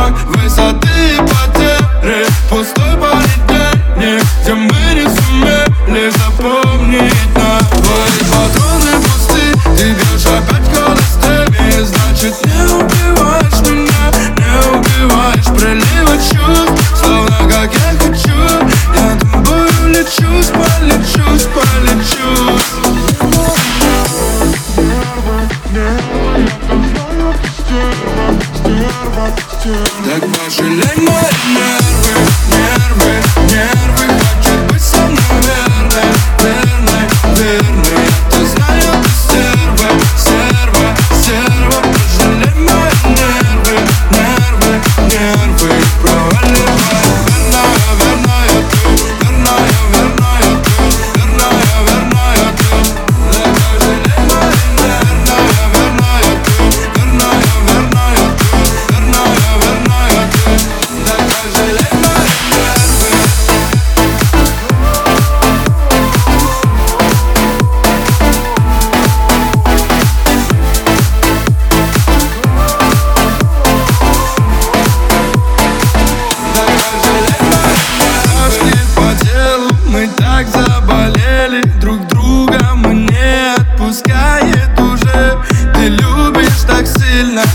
так 0.00 0.14
высоты 0.26 0.88
и 0.88 1.18
потери 1.18 2.26
Пустой 2.48 2.96
полетельник, 2.96 4.24
где 4.42 4.54
мы 4.54 4.94
не 4.94 5.06
сумели 5.08 6.10
запомнить 6.10 7.36
на 7.36 7.58
Твои 7.68 8.20
патроны 8.30 8.92
пусты, 9.02 9.52
ты 9.76 9.92
бьешь 9.92 10.26
опять 10.26 10.68
холостыми 10.74 11.82
Значит 11.82 12.34
не 12.46 12.62
убиваешь 12.74 13.60
меня, 13.68 14.04
не 14.38 14.78
убиваешь 14.78 15.50
прилива 15.58 16.16
чувств 16.16 17.02
Словно 17.02 17.38
как 17.48 17.70
я 17.72 17.98
хочу, 17.98 18.38
я 18.94 19.18
тобою 19.18 19.88
лечусь, 19.88 20.48
полечусь, 20.48 21.46
полечусь. 21.54 22.79
Так 30.04 30.22
пожалей 30.32 30.96
мои 30.96 31.40
нервы, 31.54 32.14
нервы, 32.48 33.12
нервы 33.48 34.39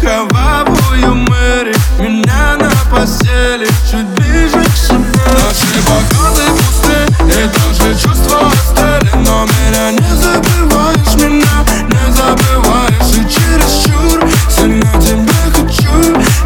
кровавую 0.00 1.14
Мэри 1.14 1.74
Меня 1.98 2.56
на 2.58 2.70
постели 2.90 3.66
чуть 3.90 4.06
ближе 4.06 4.62
к 4.64 4.76
себе. 4.76 4.98
Наши 5.32 5.82
походы 5.86 6.42
пусты 6.56 6.98
и 7.24 7.48
даже 7.48 7.94
чувства 7.94 8.46
остыли 8.48 9.10
Но 9.16 9.44
меня 9.44 9.92
не 9.92 10.16
забываешь, 10.16 11.14
меня 11.16 11.58
не 11.88 12.12
забываешь. 12.12 13.12
И 13.12 13.28
чересчур 13.28 14.22
сильно 14.48 14.92
тебя 15.00 15.42
хочу 15.54 15.94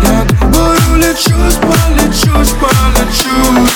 Я 0.03 0.25
тобою 0.27 0.97
лечусь, 0.97 1.57
полечусь, 1.57 2.55
полечусь. 2.61 3.73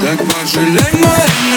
Так 0.00 0.18
пожалей 0.26 0.92
мои 0.94 1.49